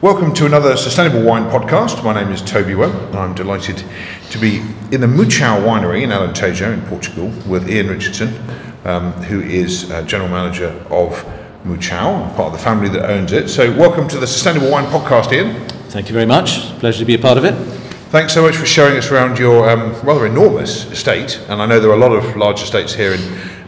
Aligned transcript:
Welcome 0.00 0.32
to 0.34 0.46
another 0.46 0.76
Sustainable 0.76 1.22
Wine 1.22 1.50
podcast. 1.50 2.04
My 2.04 2.14
name 2.14 2.32
is 2.32 2.40
Toby 2.40 2.76
Webb, 2.76 2.94
and 3.08 3.16
I'm 3.16 3.34
delighted 3.34 3.82
to 4.30 4.38
be 4.38 4.58
in 4.92 5.00
the 5.00 5.08
Mouchão 5.08 5.64
Winery 5.64 6.02
in 6.02 6.10
Alentejo 6.10 6.72
in 6.72 6.80
Portugal 6.82 7.32
with 7.48 7.68
Iain 7.68 7.88
Richardson, 7.88 8.28
um, 8.84 9.10
who 9.24 9.40
is 9.40 9.90
uh, 9.90 10.02
General 10.02 10.30
Manager 10.30 10.68
of 10.88 11.24
Mouchão, 11.64 12.32
part 12.36 12.46
of 12.46 12.52
the 12.52 12.60
family 12.60 12.88
that 12.90 13.10
owns 13.10 13.32
it. 13.32 13.48
So, 13.48 13.76
welcome 13.76 14.06
to 14.06 14.20
the 14.20 14.26
Sustainable 14.28 14.70
Wine 14.70 14.84
podcast, 14.84 15.32
Iain. 15.32 15.68
Thank 15.88 16.06
you 16.06 16.12
very 16.12 16.26
much. 16.26 16.78
Pleasure 16.78 17.00
to 17.00 17.04
be 17.04 17.14
a 17.14 17.18
part 17.18 17.36
of 17.36 17.44
it. 17.44 17.56
Thanks 18.10 18.32
so 18.32 18.42
much 18.42 18.54
for 18.54 18.66
showing 18.66 18.96
us 18.96 19.10
around 19.10 19.36
your 19.36 19.68
um, 19.68 20.00
rather 20.02 20.26
enormous 20.26 20.88
estate, 20.92 21.40
and 21.48 21.60
I 21.60 21.66
know 21.66 21.80
there 21.80 21.90
are 21.90 21.94
a 21.94 22.08
lot 22.08 22.12
of 22.12 22.36
large 22.36 22.62
estates 22.62 22.94
here 22.94 23.14
in 23.14 23.20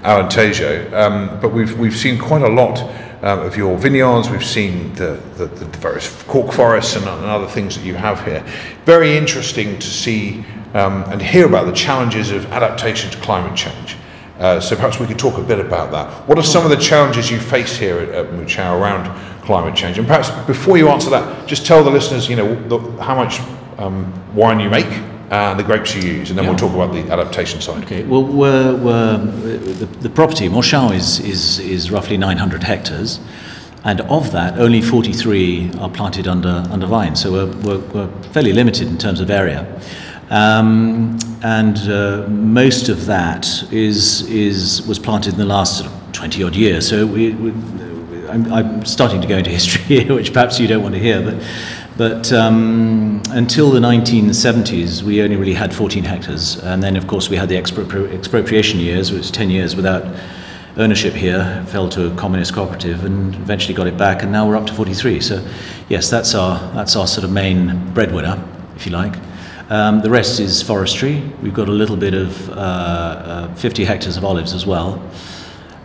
Alentejo, 0.05 0.93
um, 0.93 1.41
but 1.41 1.53
we've, 1.53 1.77
we've 1.77 1.97
seen 1.97 2.21
quite 2.21 2.43
a 2.43 2.49
lot 2.49 2.79
um, 3.23 3.41
of 3.41 3.57
your 3.57 3.77
vineyards, 3.77 4.31
we've 4.31 4.45
seen 4.45 4.95
the, 4.95 5.21
the, 5.37 5.47
the 5.47 5.67
various 5.79 6.23
cork 6.25 6.53
forests 6.53 6.97
and, 6.97 7.07
other 7.07 7.47
things 7.47 7.77
that 7.77 7.85
you 7.85 7.95
have 7.95 8.25
here. 8.25 8.45
Very 8.85 9.17
interesting 9.17 9.79
to 9.79 9.87
see 9.87 10.45
um, 10.75 11.05
and 11.11 11.21
hear 11.21 11.47
about 11.47 11.67
the 11.67 11.73
challenges 11.73 12.31
of 12.31 12.47
adaptation 12.47 13.11
to 13.11 13.19
climate 13.19 13.57
change. 13.57 13.97
Uh, 14.39 14.59
so 14.59 14.75
perhaps 14.75 14.99
we 14.99 15.07
could 15.07 15.19
talk 15.19 15.37
a 15.37 15.43
bit 15.43 15.61
about 15.61 15.91
that. 15.91 16.11
What 16.27 16.39
are 16.39 16.43
some 16.43 16.65
of 16.65 16.71
the 16.71 16.77
challenges 16.77 17.31
you 17.31 17.39
face 17.39 17.77
here 17.77 17.99
at, 17.99 18.09
at 18.09 18.27
Mouchão 18.33 18.81
around 18.81 19.05
climate 19.43 19.77
change? 19.77 19.99
And 19.99 20.07
perhaps 20.07 20.31
before 20.47 20.79
you 20.79 20.89
answer 20.89 21.11
that, 21.11 21.47
just 21.47 21.67
tell 21.67 21.85
the 21.85 21.91
listeners, 21.91 22.29
you 22.29 22.37
know, 22.37 22.55
the, 22.69 22.79
how 23.03 23.15
much 23.15 23.41
um, 23.79 24.11
wine 24.35 24.61
you 24.61 24.71
make 24.71 24.87
and 25.31 25.59
the 25.59 25.63
grapes 25.63 25.95
you 25.95 26.03
use, 26.03 26.31
and 26.31 26.39
then 26.39 26.45
yeah. 26.45 26.51
we'll 26.51 26.59
talk 26.59 26.75
about 26.75 26.93
the 26.93 27.11
adaptation 27.13 27.61
side. 27.61 27.85
Okay. 27.85 28.03
Well, 28.03 28.25
we're, 28.25 28.75
we're, 28.77 29.17
the, 29.17 29.87
the 29.87 30.11
property 30.11 30.49
Mouchão 30.49 30.93
is, 30.93 31.21
is 31.21 31.61
is 31.61 31.91
roughly 31.91 32.17
900 32.17 32.65
hectares, 32.65 33.21
and 33.85 34.01
of 34.03 34.33
that, 34.33 34.59
only 34.59 34.83
43 34.83 35.73
are 35.79 35.89
planted 35.89 36.27
under 36.27 36.65
under 36.71 36.87
vine. 36.87 37.15
So 37.15 37.33
we're, 37.33 37.47
we're, 37.63 37.79
we're 37.79 38.23
fairly 38.33 38.53
limited 38.53 38.89
in 38.89 38.99
terms 38.99 39.21
of 39.21 39.31
area. 39.31 39.81
Um, 40.31 41.19
and 41.43 41.79
uh, 41.91 42.27
most 42.29 42.89
of 42.89 43.07
that 43.07 43.47
is 43.73 44.23
is 44.23 44.87
was 44.87 44.99
planted 44.99 45.35
in 45.35 45.39
the 45.39 45.47
last 45.47 45.79
sort 45.79 45.91
of 45.91 46.13
20 46.13 46.43
odd 46.43 46.57
years. 46.57 46.89
So 46.89 47.07
we, 47.07 47.31
we 47.35 47.51
I'm, 48.29 48.53
I'm, 48.53 48.85
starting 48.85 49.21
to 49.21 49.27
go 49.27 49.39
into 49.39 49.51
history 49.51 49.83
here, 50.01 50.15
which 50.15 50.33
perhaps 50.33 50.61
you 50.61 50.69
don't 50.69 50.83
want 50.83 50.95
to 50.95 51.01
hear, 51.01 51.23
but 51.23 51.43
but 52.01 52.33
um, 52.33 53.21
until 53.29 53.71
the 53.71 53.79
1970s, 53.79 55.03
we 55.03 55.21
only 55.21 55.37
really 55.37 55.53
had 55.53 55.75
14 55.75 56.03
hectares. 56.03 56.57
And 56.57 56.83
then, 56.83 56.97
of 56.97 57.07
course, 57.07 57.29
we 57.29 57.37
had 57.37 57.51
the 57.51 57.57
expropri- 57.57 58.11
expropriation 58.15 58.81
years, 58.81 59.13
which 59.13 59.19
was 59.19 59.31
10 59.31 59.51
years 59.51 59.77
without 59.77 60.07
ownership 60.79 61.13
here, 61.13 61.63
fell 61.69 61.91
to 61.91 62.11
a 62.11 62.17
communist 62.17 62.55
cooperative 62.55 63.05
and 63.05 63.35
eventually 63.35 63.75
got 63.75 63.87
it 63.87 63.99
back. 63.99 64.23
And 64.23 64.33
now 64.33 64.49
we're 64.49 64.57
up 64.57 64.67
to 64.69 64.73
43. 64.73 65.21
So, 65.21 65.47
yes, 65.91 66.09
that's 66.09 66.35
our, 66.35 66.73
that's 66.73 66.97
our 66.97 67.07
sort 67.07 67.25
of 67.25 67.33
main 67.33 67.93
breadwinner, 67.93 68.43
if 68.77 68.87
you 68.87 68.93
like. 68.93 69.17
Um, 69.69 70.01
the 70.01 70.09
rest 70.09 70.41
is 70.41 70.63
forestry. 70.63 71.23
We've 71.43 71.53
got 71.53 71.69
a 71.69 71.73
little 71.73 71.99
bit 71.99 72.15
of 72.15 72.49
uh, 72.49 72.53
uh, 72.53 73.55
50 73.57 73.85
hectares 73.85 74.17
of 74.17 74.25
olives 74.25 74.55
as 74.55 74.65
well. 74.65 75.07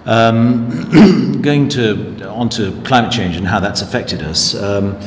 Um, 0.05 1.41
going 1.41 1.67
to 1.71 2.29
onto 2.29 2.81
climate 2.83 3.11
change 3.11 3.35
and 3.35 3.45
how 3.45 3.59
that's 3.59 3.81
affected 3.81 4.21
us. 4.21 4.55
Um, 4.55 4.97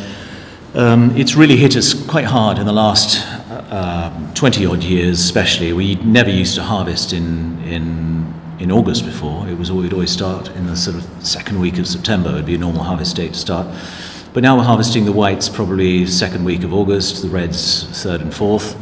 um, 0.78 1.16
it's 1.16 1.34
really 1.34 1.56
hit 1.56 1.74
us 1.74 1.92
quite 2.06 2.24
hard 2.24 2.58
in 2.58 2.64
the 2.64 2.72
last 2.72 3.26
uh, 3.50 4.32
20 4.34 4.64
odd 4.64 4.82
years, 4.84 5.18
especially. 5.18 5.72
We 5.72 5.96
never 5.96 6.30
used 6.30 6.54
to 6.54 6.62
harvest 6.62 7.12
in, 7.12 7.60
in, 7.64 8.32
in 8.60 8.70
August 8.70 9.04
before. 9.04 9.48
It 9.48 9.58
was 9.58 9.72
we'd 9.72 9.92
always 9.92 10.12
start 10.12 10.48
in 10.50 10.66
the 10.66 10.76
sort 10.76 10.96
of 10.96 11.04
second 11.26 11.58
week 11.58 11.78
of 11.78 11.88
September, 11.88 12.30
it 12.30 12.34
would 12.34 12.46
be 12.46 12.54
a 12.54 12.58
normal 12.58 12.84
harvest 12.84 13.16
date 13.16 13.32
to 13.32 13.38
start. 13.38 13.66
But 14.32 14.44
now 14.44 14.56
we're 14.56 14.62
harvesting 14.62 15.04
the 15.04 15.10
whites 15.10 15.48
probably 15.48 16.06
second 16.06 16.44
week 16.44 16.62
of 16.62 16.72
August, 16.72 17.22
the 17.22 17.28
reds 17.28 17.84
third 18.04 18.20
and 18.20 18.32
fourth. 18.32 18.76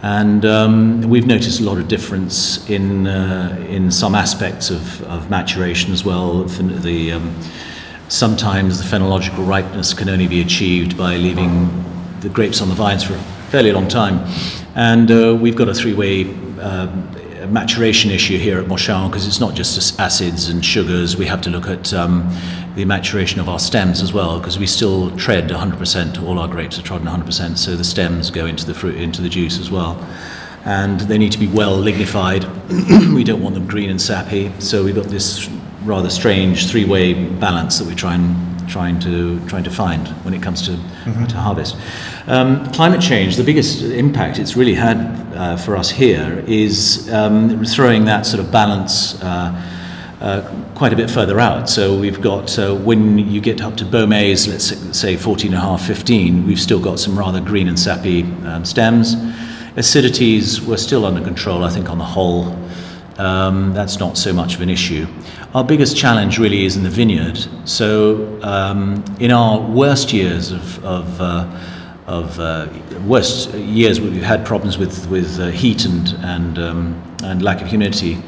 And 0.00 0.46
um, 0.46 1.02
we've 1.02 1.26
noticed 1.26 1.60
a 1.60 1.64
lot 1.64 1.76
of 1.76 1.86
difference 1.86 2.66
in, 2.70 3.06
uh, 3.06 3.62
in 3.68 3.90
some 3.90 4.14
aspects 4.14 4.70
of, 4.70 5.02
of 5.02 5.28
maturation 5.28 5.92
as 5.92 6.02
well. 6.02 6.44
The, 6.44 7.12
um, 7.12 7.36
sometimes 8.08 8.78
the 8.78 8.96
phenological 8.96 9.46
ripeness 9.46 9.94
can 9.94 10.08
only 10.08 10.28
be 10.28 10.40
achieved 10.40 10.96
by 10.96 11.16
leaving 11.16 11.84
the 12.20 12.28
grapes 12.28 12.60
on 12.60 12.68
the 12.68 12.74
vines 12.74 13.02
for 13.04 13.14
a 13.14 13.18
fairly 13.50 13.72
long 13.72 13.88
time. 13.88 14.24
And 14.74 15.10
uh, 15.10 15.36
we've 15.40 15.56
got 15.56 15.68
a 15.68 15.74
three 15.74 15.94
way 15.94 16.34
uh, 16.60 16.86
maturation 17.48 18.10
issue 18.10 18.38
here 18.38 18.58
at 18.58 18.66
Mouchão 18.66 19.08
because 19.08 19.26
it's 19.26 19.40
not 19.40 19.54
just 19.54 19.98
acids 20.00 20.48
and 20.48 20.64
sugars. 20.64 21.16
We 21.16 21.26
have 21.26 21.40
to 21.42 21.50
look 21.50 21.66
at 21.66 21.92
um, 21.92 22.28
the 22.74 22.84
maturation 22.84 23.40
of 23.40 23.48
our 23.48 23.58
stems 23.58 24.02
as 24.02 24.12
well 24.12 24.38
because 24.38 24.58
we 24.58 24.66
still 24.66 25.16
tread 25.16 25.48
100%. 25.48 26.22
All 26.22 26.38
our 26.38 26.48
grapes 26.48 26.78
are 26.78 26.82
trodden 26.82 27.06
100%, 27.06 27.56
so 27.56 27.76
the 27.76 27.84
stems 27.84 28.30
go 28.30 28.46
into 28.46 28.66
the 28.66 28.74
fruit, 28.74 28.96
into 28.96 29.22
the 29.22 29.28
juice 29.28 29.58
as 29.58 29.70
well. 29.70 29.96
And 30.64 31.00
they 31.00 31.18
need 31.18 31.32
to 31.32 31.38
be 31.38 31.46
well 31.46 31.76
lignified. 31.76 32.44
we 33.14 33.22
don't 33.22 33.42
want 33.42 33.54
them 33.54 33.66
green 33.68 33.90
and 33.90 34.00
sappy, 34.00 34.52
so 34.58 34.84
we've 34.84 34.96
got 34.96 35.06
this 35.06 35.48
rather 35.86 36.10
strange 36.10 36.66
three-way 36.68 37.14
balance 37.14 37.78
that 37.78 37.86
we're 37.86 37.94
trying 37.94 38.34
trying 38.66 38.98
to 38.98 39.38
trying 39.46 39.62
to 39.64 39.70
find 39.70 40.08
when 40.24 40.34
it 40.34 40.42
comes 40.42 40.62
to 40.62 40.72
mm-hmm. 40.72 41.24
to 41.26 41.36
harvest. 41.36 41.76
Um, 42.26 42.70
climate 42.72 43.00
change, 43.00 43.36
the 43.36 43.44
biggest 43.44 43.82
impact 43.82 44.38
it's 44.38 44.56
really 44.56 44.74
had 44.74 44.98
uh, 45.34 45.56
for 45.56 45.76
us 45.76 45.90
here 45.90 46.44
is 46.46 47.08
um, 47.12 47.64
throwing 47.64 48.04
that 48.06 48.26
sort 48.26 48.40
of 48.40 48.50
balance. 48.50 49.20
Uh, 49.22 49.72
uh, 50.20 50.40
quite 50.74 50.94
a 50.94 50.96
bit 50.96 51.10
further 51.10 51.38
out. 51.38 51.68
So 51.68 51.94
we've 51.94 52.22
got, 52.22 52.58
uh, 52.58 52.74
when 52.74 53.18
you 53.18 53.38
get 53.38 53.60
up 53.60 53.76
to 53.76 53.84
Baumés, 53.84 54.48
let's 54.48 54.98
say 54.98 55.14
14 55.14 55.48
and 55.48 55.56
a 55.56 55.60
half, 55.60 55.86
15, 55.86 56.46
we've 56.46 56.58
still 56.58 56.80
got 56.80 56.98
some 56.98 57.18
rather 57.18 57.38
green 57.38 57.68
and 57.68 57.78
sappy 57.78 58.22
um, 58.46 58.64
stems. 58.64 59.14
Acidities 59.76 60.66
were 60.66 60.78
still 60.78 61.04
under 61.04 61.22
control, 61.22 61.64
I 61.64 61.68
think, 61.68 61.90
on 61.90 61.98
the 61.98 62.04
whole. 62.04 62.56
Um, 63.18 63.74
that's 63.74 63.98
not 63.98 64.16
so 64.16 64.32
much 64.32 64.54
of 64.54 64.62
an 64.62 64.70
issue. 64.70 65.06
Our 65.54 65.64
biggest 65.64 65.96
challenge 65.96 66.38
really 66.38 66.64
is 66.64 66.76
in 66.76 66.82
the 66.82 66.90
vineyard. 66.90 67.38
So, 67.64 68.38
um, 68.42 69.02
in 69.20 69.30
our 69.30 69.60
worst 69.60 70.12
years 70.12 70.50
of, 70.50 70.84
of, 70.84 71.20
uh, 71.20 71.60
of 72.06 72.38
uh, 72.38 72.68
worst 73.06 73.54
years 73.54 74.00
we've 74.00 74.22
had 74.22 74.44
problems 74.44 74.76
with, 74.76 75.08
with 75.08 75.38
uh, 75.40 75.46
heat 75.48 75.84
and, 75.84 76.08
and, 76.20 76.58
um, 76.58 77.16
and 77.22 77.42
lack 77.42 77.62
of 77.62 77.68
humidity, 77.68 78.22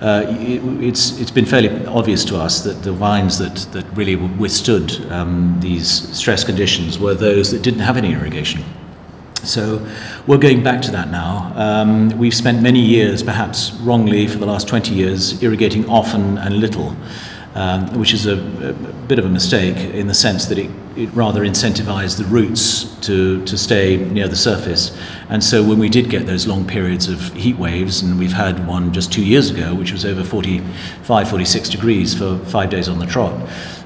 uh, 0.00 0.24
it, 0.28 0.60
it's, 0.82 1.18
it's 1.18 1.30
been 1.30 1.46
fairly 1.46 1.86
obvious 1.86 2.24
to 2.26 2.36
us 2.36 2.62
that 2.64 2.82
the 2.82 2.92
vines 2.92 3.38
that, 3.38 3.54
that 3.72 3.86
really 3.96 4.16
withstood 4.16 5.10
um, 5.10 5.56
these 5.60 5.88
stress 6.14 6.44
conditions 6.44 6.98
were 6.98 7.14
those 7.14 7.50
that 7.50 7.62
didn't 7.62 7.80
have 7.80 7.96
any 7.96 8.12
irrigation. 8.12 8.62
So 9.44 9.86
we're 10.26 10.38
going 10.38 10.62
back 10.62 10.80
to 10.82 10.90
that 10.92 11.10
now. 11.10 11.52
Um, 11.54 12.10
we've 12.18 12.34
spent 12.34 12.62
many 12.62 12.80
years, 12.80 13.22
perhaps 13.22 13.72
wrongly 13.74 14.26
for 14.26 14.38
the 14.38 14.46
last 14.46 14.66
20 14.68 14.94
years, 14.94 15.42
irrigating 15.42 15.88
often 15.88 16.38
and 16.38 16.58
little, 16.60 16.96
um, 17.54 17.98
which 17.98 18.14
is 18.14 18.26
a, 18.26 18.34
a, 18.34 18.72
bit 19.04 19.18
of 19.18 19.26
a 19.26 19.28
mistake 19.28 19.76
in 19.76 20.06
the 20.06 20.14
sense 20.14 20.46
that 20.46 20.58
it, 20.58 20.70
it 20.96 21.10
rather 21.12 21.42
incentivized 21.42 22.16
the 22.16 22.24
roots 22.24 22.84
to, 23.00 23.44
to 23.44 23.58
stay 23.58 23.96
near 23.96 24.28
the 24.28 24.36
surface. 24.36 24.96
And 25.28 25.44
so 25.44 25.62
when 25.62 25.78
we 25.78 25.90
did 25.90 26.08
get 26.08 26.26
those 26.26 26.46
long 26.46 26.66
periods 26.66 27.08
of 27.08 27.20
heat 27.34 27.56
waves, 27.56 28.02
and 28.02 28.18
we've 28.18 28.32
had 28.32 28.66
one 28.66 28.92
just 28.94 29.12
two 29.12 29.24
years 29.24 29.50
ago, 29.50 29.74
which 29.74 29.92
was 29.92 30.06
over 30.06 30.24
45, 30.24 31.28
46 31.28 31.68
degrees 31.68 32.14
for 32.14 32.38
five 32.46 32.70
days 32.70 32.88
on 32.88 32.98
the 32.98 33.06
trot, 33.06 33.34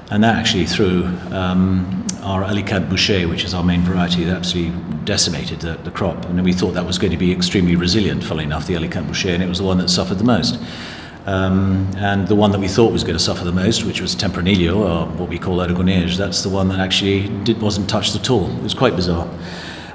and 0.09 0.23
that 0.23 0.35
actually 0.35 0.65
threw 0.65 1.05
um, 1.31 1.98
our 2.29 2.43
Alicante 2.43 2.87
Bouschet, 2.87 3.27
which 3.27 3.43
is 3.43 3.55
our 3.55 3.63
main 3.63 3.81
variety, 3.81 4.23
that 4.23 4.37
absolutely 4.37 4.79
decimated 5.03 5.59
the, 5.61 5.73
the, 5.83 5.89
crop. 5.89 6.25
And 6.25 6.43
we 6.43 6.53
thought 6.53 6.73
that 6.75 6.85
was 6.85 6.99
going 6.99 7.11
to 7.11 7.17
be 7.17 7.31
extremely 7.31 7.75
resilient, 7.75 8.23
funnily 8.23 8.43
enough, 8.43 8.67
the 8.67 8.75
Alicante 8.75 9.09
Bouschet, 9.09 9.33
and 9.33 9.41
it 9.41 9.49
was 9.49 9.57
the 9.57 9.63
one 9.63 9.79
that 9.79 9.89
suffered 9.89 10.19
the 10.19 10.23
most. 10.23 10.59
Um, 11.25 11.89
and 11.97 12.27
the 12.27 12.35
one 12.35 12.51
that 12.51 12.59
we 12.59 12.67
thought 12.67 12.91
was 12.93 13.03
going 13.03 13.17
to 13.17 13.23
suffer 13.23 13.43
the 13.43 13.51
most, 13.51 13.83
which 13.83 13.99
was 13.99 14.15
Tempranillo, 14.15 14.75
or 14.75 15.07
what 15.17 15.27
we 15.27 15.39
call 15.39 15.57
Aragonez, 15.57 16.17
that's 16.17 16.43
the 16.43 16.49
one 16.49 16.69
that 16.69 16.79
actually 16.79 17.29
did, 17.45 17.59
wasn't 17.59 17.89
touched 17.89 18.15
at 18.15 18.29
all. 18.29 18.47
It 18.57 18.61
was 18.61 18.75
quite 18.75 18.95
bizarre. 18.95 19.27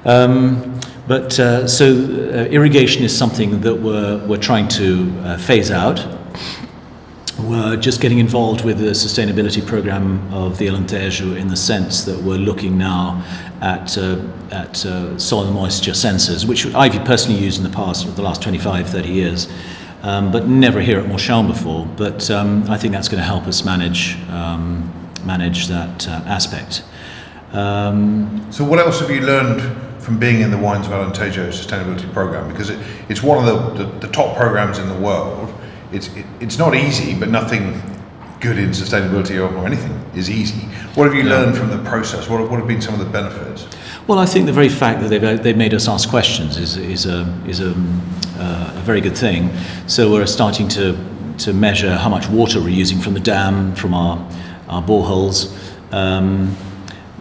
Um, 0.05 0.81
but 1.07 1.39
uh, 1.39 1.69
so 1.69 1.87
uh, 1.87 2.49
irrigation 2.51 3.05
is 3.05 3.17
something 3.17 3.61
that 3.61 3.77
we're, 3.77 4.27
we're 4.27 4.39
trying 4.39 4.67
to 4.69 5.15
uh, 5.21 5.39
phase 5.39 5.71
out 5.71 6.05
we're 7.39 7.77
just 7.77 8.01
getting 8.01 8.19
involved 8.21 8.65
with 8.65 8.79
the 8.79 8.91
sustainability 8.91 9.65
program 9.65 10.33
of 10.33 10.57
the 10.59 10.69
Alentejo 10.69 11.37
in 11.37 11.49
the 11.49 11.57
sense 11.57 12.05
that 12.05 12.21
we're 12.23 12.39
looking 12.39 12.79
now 12.79 13.25
at, 13.61 13.99
uh, 13.99 14.21
at 14.53 14.87
uh, 14.87 15.19
soil 15.19 15.51
moisture 15.51 15.93
sensors, 15.93 16.47
which 16.47 16.67
I've 16.75 17.05
personally 17.05 17.41
used 17.41 17.59
in 17.59 17.65
the 17.65 17.75
past, 17.75 18.07
for 18.07 18.13
the 18.13 18.23
last 18.23 18.41
25, 18.43 18.89
30 18.89 19.09
years, 19.09 19.53
um, 20.03 20.31
but 20.31 20.47
never 20.47 20.81
here 20.81 21.01
at 21.01 21.07
Mouchão 21.07 21.47
before. 21.49 21.87
But 21.97 22.31
um, 22.31 22.71
I 22.71 22.79
think 22.79 22.93
that's 22.93 23.09
going 23.09 23.21
to 23.21 23.27
help 23.27 23.47
us 23.47 23.65
manage, 23.65 24.17
um, 24.29 24.93
manage 25.25 25.67
that 25.69 26.07
uh, 26.07 26.23
aspect. 26.27 26.85
Um, 27.53 28.47
so, 28.53 28.65
what 28.65 28.79
else 28.79 29.01
have 29.01 29.11
you 29.11 29.23
learned 29.23 29.61
from 30.03 30.19
being 30.19 30.41
in 30.41 30.51
the 30.51 30.59
Wines 30.59 30.87
of 30.87 30.93
Alentejo 30.93 31.49
sustainability 31.49 32.13
program? 32.13 32.49
Because 32.49 32.71
it, 32.71 32.79
it's 33.09 33.23
one 33.23 33.39
of 33.39 33.77
the, 33.77 33.85
the, 33.85 34.07
the 34.07 34.13
top 34.13 34.37
programs 34.37 34.79
in 34.79 34.89
the 34.89 34.99
world 34.99 35.53
it's 35.95 36.09
it, 36.17 36.27
it's 36.41 36.59
not 36.59 36.75
easy, 36.75 37.19
but 37.19 37.29
nothing 37.29 37.81
good 38.45 38.59
in 38.59 38.71
sustainability 38.71 39.37
or, 39.39 39.55
or 39.57 39.67
anything 39.67 39.93
is 40.15 40.29
easy. 40.29 40.61
What 40.95 41.07
have 41.07 41.15
you 41.15 41.23
learned 41.23 41.57
from 41.57 41.71
the 41.71 41.79
process? 41.89 42.29
What, 42.29 42.49
what 42.51 42.59
have 42.59 42.69
been 42.69 42.83
some 42.83 42.93
of 42.93 43.01
the 43.01 43.07
benefits? 43.07 43.67
Well, 44.07 44.19
I 44.19 44.27
think 44.27 44.45
the 44.45 44.53
very 44.53 44.69
fact 44.69 45.01
that 45.01 45.09
they've, 45.09 45.43
they've 45.43 45.57
made 45.57 45.73
us 45.73 45.89
ask 45.89 46.11
questions 46.11 46.59
is, 46.59 46.77
is, 46.77 47.07
a, 47.07 47.23
is 47.49 47.61
a, 47.61 47.71
uh, 48.37 48.75
a 48.77 48.83
very 48.85 49.01
good 49.01 49.17
thing. 49.17 49.51
So 49.87 50.13
we're 50.13 50.27
starting 50.27 50.69
to, 50.69 50.95
to 51.39 51.55
measure 51.55 51.97
how 51.97 52.11
much 52.11 52.29
water 52.29 52.61
we're 52.61 52.69
using 52.69 53.01
from 53.01 53.15
the 53.15 53.21
dam, 53.21 53.75
from 53.75 53.95
our, 53.95 54.19
our 54.69 54.83
boreholes. 54.83 55.57
Um, 55.93 56.55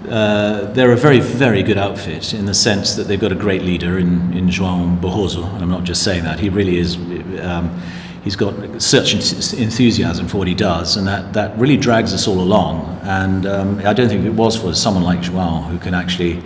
uh, 0.09 0.65
they're 0.73 0.91
a 0.91 0.97
very, 0.97 1.21
very 1.21 1.63
good 1.63 1.77
outfit 1.77 2.33
in 2.33 2.45
the 2.45 2.53
sense 2.53 2.95
that 2.95 3.03
they've 3.03 3.21
got 3.21 3.31
a 3.31 3.35
great 3.35 3.61
leader 3.61 3.97
in, 3.97 4.33
in 4.37 4.49
João 4.49 4.99
Barroso, 4.99 5.49
and 5.53 5.63
I'm 5.63 5.69
not 5.69 5.85
just 5.85 6.03
saying 6.03 6.25
that. 6.25 6.41
He 6.41 6.49
really 6.49 6.77
is. 6.77 6.97
Um, 7.39 7.81
he's 8.23 8.35
got 8.35 8.81
such 8.81 9.13
enthusiasm 9.13 10.27
for 10.27 10.37
what 10.37 10.47
he 10.47 10.55
does, 10.55 10.95
and 10.95 11.05
that, 11.07 11.33
that 11.33 11.57
really 11.57 11.77
drags 11.77 12.13
us 12.13 12.27
all 12.27 12.39
along. 12.39 12.99
And 13.03 13.45
um, 13.45 13.79
I 13.79 13.93
don't 13.93 14.07
think 14.07 14.25
it 14.25 14.33
was 14.33 14.59
for 14.59 14.73
someone 14.73 15.03
like 15.03 15.19
João 15.19 15.67
who 15.67 15.77
can 15.77 15.93
actually 15.93 16.41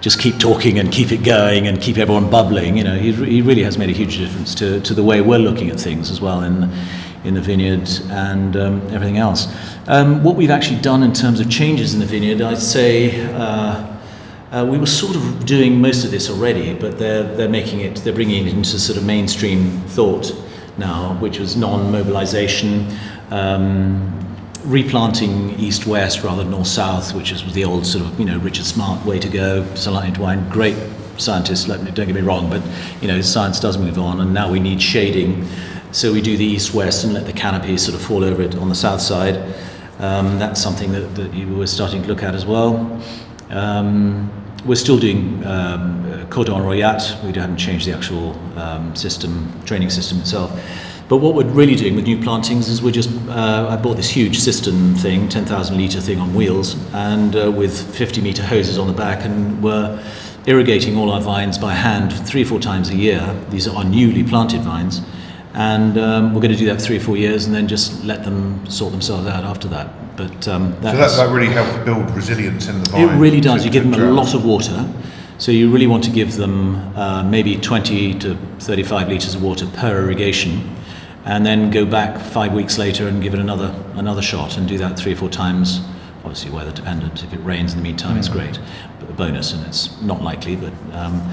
just 0.00 0.18
keep 0.18 0.38
talking 0.38 0.78
and 0.78 0.90
keep 0.90 1.12
it 1.12 1.22
going 1.22 1.68
and 1.68 1.80
keep 1.80 1.98
everyone 1.98 2.30
bubbling. 2.30 2.76
You 2.76 2.84
know, 2.84 2.98
he, 2.98 3.12
he 3.12 3.42
really 3.42 3.62
has 3.62 3.78
made 3.78 3.90
a 3.90 3.92
huge 3.92 4.18
difference 4.18 4.54
to, 4.56 4.80
to 4.80 4.94
the 4.94 5.04
way 5.04 5.20
we're 5.20 5.38
looking 5.38 5.70
at 5.70 5.78
things 5.78 6.10
as 6.10 6.20
well 6.20 6.42
in, 6.42 6.72
in 7.22 7.34
the 7.34 7.40
vineyard 7.40 7.88
and 8.10 8.56
um, 8.56 8.80
everything 8.92 9.18
else. 9.18 9.46
Um, 9.86 10.24
what 10.24 10.36
we've 10.36 10.50
actually 10.50 10.80
done 10.80 11.02
in 11.02 11.12
terms 11.12 11.38
of 11.38 11.50
changes 11.50 11.94
in 11.94 12.00
the 12.00 12.06
vineyard, 12.06 12.40
I'd 12.40 12.58
say. 12.58 13.24
Uh, 13.32 13.86
uh, 14.50 14.66
we 14.68 14.78
were 14.78 14.86
sort 14.86 15.14
of 15.14 15.46
doing 15.46 15.80
most 15.80 16.04
of 16.04 16.10
this 16.10 16.28
already, 16.28 16.74
but 16.74 16.98
they're, 16.98 17.22
they're 17.36 17.48
making 17.48 17.82
it, 17.82 17.94
they're 17.98 18.12
bringing 18.12 18.48
it 18.48 18.52
into 18.52 18.80
sort 18.80 18.98
of 18.98 19.04
mainstream 19.04 19.70
thought 19.82 20.32
now, 20.80 21.14
which 21.20 21.38
was 21.38 21.56
non-mobilization, 21.56 22.92
um, 23.30 24.10
replanting 24.64 25.50
east-west 25.60 26.24
rather 26.24 26.42
than 26.42 26.50
north-south, 26.50 27.14
which 27.14 27.30
is 27.30 27.52
the 27.54 27.64
old 27.64 27.86
sort 27.86 28.04
of, 28.04 28.18
you 28.18 28.26
know, 28.26 28.38
Richard 28.38 28.66
Smart 28.66 29.06
way 29.06 29.20
to 29.20 29.28
go. 29.28 29.64
Sunlight 29.76 30.08
into 30.08 30.22
Wine, 30.22 30.48
great 30.48 30.76
scientist, 31.16 31.68
don't 31.68 31.94
get 31.94 32.14
me 32.14 32.20
wrong, 32.20 32.50
but, 32.50 32.62
you 33.00 33.06
know, 33.06 33.20
science 33.20 33.60
does 33.60 33.78
move 33.78 33.98
on, 33.98 34.20
and 34.20 34.34
now 34.34 34.50
we 34.50 34.58
need 34.58 34.82
shading. 34.82 35.46
So 35.92 36.12
we 36.12 36.20
do 36.20 36.36
the 36.36 36.44
east-west 36.44 37.04
and 37.04 37.14
let 37.14 37.26
the 37.26 37.32
canopy 37.32 37.76
sort 37.76 37.94
of 37.94 38.02
fall 38.02 38.24
over 38.24 38.42
it 38.42 38.56
on 38.56 38.68
the 38.68 38.74
south 38.74 39.00
side. 39.00 39.36
Um, 39.98 40.38
that's 40.38 40.62
something 40.62 40.92
that, 40.92 41.14
that 41.14 41.34
you 41.34 41.54
were 41.54 41.66
starting 41.66 42.02
to 42.02 42.08
look 42.08 42.22
at 42.22 42.34
as 42.34 42.46
well. 42.46 43.02
Um, 43.50 44.30
we're 44.64 44.76
still 44.76 44.98
doing 44.98 45.44
um, 45.46 46.09
Cordon 46.30 46.54
Royat. 46.54 47.22
We 47.24 47.32
haven't 47.38 47.56
changed 47.56 47.86
the 47.86 47.92
actual 47.92 48.38
um, 48.58 48.94
system, 48.94 49.52
training 49.64 49.90
system 49.90 50.20
itself. 50.20 50.50
But 51.08 51.16
what 51.16 51.34
we're 51.34 51.44
really 51.44 51.74
doing 51.74 51.96
with 51.96 52.04
new 52.04 52.22
plantings 52.22 52.68
is 52.68 52.80
we're 52.80 52.92
just, 52.92 53.10
uh, 53.28 53.66
I 53.68 53.76
bought 53.76 53.96
this 53.96 54.08
huge 54.08 54.38
cistern 54.38 54.94
thing, 54.94 55.28
10,000 55.28 55.76
litre 55.76 56.00
thing 56.00 56.20
on 56.20 56.32
wheels, 56.34 56.76
and 56.94 57.34
uh, 57.34 57.50
with 57.50 57.96
50 57.96 58.20
metre 58.20 58.44
hoses 58.44 58.78
on 58.78 58.86
the 58.86 58.92
back, 58.92 59.24
and 59.24 59.60
we're 59.60 60.00
irrigating 60.46 60.96
all 60.96 61.10
our 61.10 61.20
vines 61.20 61.58
by 61.58 61.74
hand 61.74 62.12
three 62.28 62.42
or 62.42 62.46
four 62.46 62.60
times 62.60 62.90
a 62.90 62.94
year. 62.94 63.36
These 63.50 63.66
are 63.66 63.76
our 63.76 63.84
newly 63.84 64.22
planted 64.22 64.60
vines. 64.60 65.02
And 65.52 65.98
um, 65.98 66.32
we're 66.32 66.40
going 66.40 66.52
to 66.52 66.56
do 66.56 66.66
that 66.66 66.80
three 66.80 66.98
or 66.98 67.00
four 67.00 67.16
years 67.16 67.46
and 67.46 67.54
then 67.54 67.66
just 67.66 68.04
let 68.04 68.22
them 68.22 68.64
sort 68.70 68.92
themselves 68.92 69.26
out 69.26 69.42
after 69.42 69.66
that. 69.68 70.16
But 70.16 70.46
um, 70.46 70.74
so 70.74 70.80
that, 70.80 71.16
that 71.16 71.32
really 71.34 71.52
helps 71.52 71.84
build 71.84 72.08
resilience 72.12 72.68
in 72.68 72.82
the 72.84 72.90
vine. 72.90 73.08
It 73.08 73.18
really 73.18 73.40
does. 73.40 73.64
You 73.64 73.70
give 73.72 73.82
them 73.82 73.94
a 73.94 74.12
lot 74.12 74.32
of 74.34 74.44
water. 74.44 74.88
So 75.40 75.52
you 75.52 75.70
really 75.70 75.86
want 75.86 76.04
to 76.04 76.10
give 76.10 76.36
them 76.36 76.76
uh, 76.98 77.22
maybe 77.22 77.56
20 77.56 78.18
to 78.18 78.36
35 78.58 79.08
litres 79.08 79.34
of 79.34 79.42
water 79.42 79.66
per 79.68 80.02
irrigation, 80.02 80.76
and 81.24 81.46
then 81.46 81.70
go 81.70 81.86
back 81.86 82.20
five 82.20 82.52
weeks 82.52 82.76
later 82.76 83.08
and 83.08 83.22
give 83.22 83.32
it 83.32 83.40
another 83.40 83.74
another 83.94 84.20
shot, 84.20 84.58
and 84.58 84.68
do 84.68 84.76
that 84.76 84.98
three 84.98 85.14
or 85.14 85.16
four 85.16 85.30
times. 85.30 85.80
Obviously, 86.24 86.50
weather 86.50 86.72
dependent. 86.72 87.24
If 87.24 87.32
it 87.32 87.38
rains 87.38 87.72
in 87.72 87.78
the 87.78 87.82
meantime, 87.82 88.16
mm. 88.16 88.18
it's 88.18 88.28
great. 88.28 88.60
But 89.00 89.08
a 89.08 89.12
bonus, 89.14 89.54
and 89.54 89.66
it's 89.66 90.00
not 90.02 90.22
likely, 90.22 90.56
but. 90.56 90.74
Um, 90.92 91.26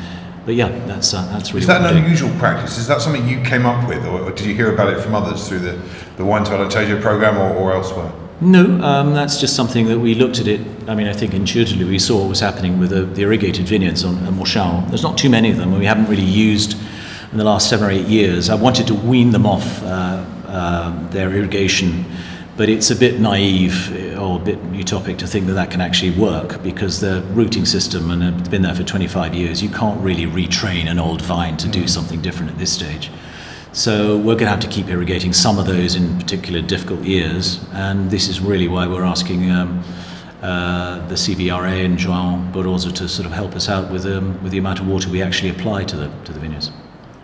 but 0.45 0.55
yeah, 0.55 0.69
that's 0.85 1.13
uh, 1.13 1.25
that's 1.33 1.49
really. 1.49 1.63
Is 1.63 1.67
that 1.67 1.81
an 1.81 1.97
unusual 1.97 2.29
practice? 2.39 2.77
Is 2.77 2.87
that 2.87 3.01
something 3.01 3.27
you 3.27 3.41
came 3.41 3.65
up 3.65 3.85
with, 3.89 4.05
or, 4.05 4.21
or, 4.21 4.31
did 4.31 4.45
you 4.45 4.55
hear 4.55 4.73
about 4.73 4.93
it 4.93 5.01
from 5.01 5.13
others 5.13 5.45
through 5.45 5.59
the 5.59 5.77
the 6.15 6.23
Wines 6.23 6.47
of 6.47 6.53
Alentejo 6.53 7.01
program 7.01 7.37
or, 7.37 7.53
or 7.53 7.73
elsewhere? 7.73 8.13
No, 8.39 8.65
um, 8.83 9.13
that's 9.15 9.39
just 9.39 9.55
something 9.55 9.87
that 9.87 9.97
we 9.97 10.13
looked 10.13 10.39
at 10.39 10.47
it. 10.47 10.61
I 10.87 10.93
mean, 10.93 11.07
I 11.07 11.13
think 11.13 11.33
intuitively 11.33 11.85
we 11.85 11.97
saw 11.97 12.19
what 12.19 12.29
was 12.29 12.39
happening 12.39 12.77
with 12.77 12.91
the, 12.91 13.01
the 13.01 13.23
irrigated 13.23 13.67
vineyards 13.67 14.03
on, 14.03 14.15
on. 14.15 14.87
There's 14.89 15.01
not 15.01 15.17
too 15.17 15.29
many 15.29 15.49
of 15.49 15.57
them, 15.57 15.69
and 15.69 15.79
we 15.79 15.85
haven't 15.85 16.07
really 16.07 16.23
used 16.23 16.77
in 17.31 17.39
the 17.39 17.43
last 17.43 17.67
seven 17.67 17.87
or 17.87 17.91
eight 17.91 18.05
years. 18.05 18.49
I 18.49 18.55
wanted 18.55 18.85
to 18.87 18.93
wean 18.93 19.31
them 19.31 19.47
off 19.47 19.81
uh, 19.83 20.23
uh, 20.45 21.09
their 21.09 21.33
irrigation, 21.33 22.05
but 22.57 22.69
it's 22.69 22.91
a 22.91 22.95
bit 22.95 23.19
naive 23.19 23.91
or 24.19 24.39
a 24.39 24.43
bit 24.43 24.61
utopic 24.71 25.17
to 25.17 25.27
think 25.27 25.47
that 25.47 25.53
that 25.53 25.71
can 25.71 25.81
actually 25.81 26.11
work 26.11 26.61
because 26.61 26.99
the 26.99 27.23
rooting 27.31 27.65
system, 27.65 28.11
and 28.11 28.39
it's 28.39 28.49
been 28.49 28.61
there 28.61 28.75
for 28.75 28.83
25 28.83 29.33
years, 29.33 29.63
you 29.63 29.69
can't 29.69 29.99
really 30.01 30.25
retrain 30.25 30.85
an 30.85 30.99
old 30.99 31.23
vine 31.23 31.57
to 31.57 31.67
do 31.67 31.83
mm. 31.83 31.89
something 31.89 32.21
different 32.21 32.51
at 32.51 32.57
this 32.59 32.71
stage. 32.71 33.09
So 33.77 34.17
we're 34.17 34.33
going 34.33 34.45
to 34.45 34.49
have 34.49 34.59
to 34.61 34.67
keep 34.67 34.89
irrigating 34.89 35.33
some 35.33 35.59
of 35.59 35.67
those 35.67 35.93
in 35.93 36.17
particular 36.17 36.63
difficult 36.63 37.03
years, 37.03 37.63
and 37.73 38.09
this 38.09 38.27
is 38.27 38.39
really 38.39 38.67
why 38.67 38.87
we're 38.87 39.03
asking 39.03 39.51
um, 39.51 39.83
uh, 40.41 41.07
the 41.07 41.13
CVRA 41.13 41.85
and 41.85 41.95
João 41.95 42.51
Barroso 42.51 42.91
to 42.95 43.07
sort 43.07 43.27
of 43.27 43.33
help 43.33 43.55
us 43.55 43.69
out 43.69 43.91
with 43.91 44.07
um, 44.07 44.41
with 44.41 44.51
the 44.51 44.57
amount 44.57 44.79
of 44.79 44.87
water 44.87 45.11
we 45.11 45.21
actually 45.21 45.51
apply 45.51 45.83
to 45.83 45.95
the 45.95 46.09
to 46.25 46.33
the 46.33 46.39
vineyards. 46.39 46.71